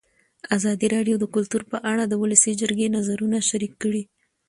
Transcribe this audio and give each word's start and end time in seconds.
ازادي 0.57 0.87
راډیو 0.95 1.15
د 1.19 1.25
کلتور 1.35 1.63
په 1.71 1.77
اړه 1.91 2.03
د 2.07 2.13
ولسي 2.21 2.51
جرګې 2.61 2.87
نظرونه 2.97 3.37
شریک 3.49 3.73
کړي. 3.83 4.03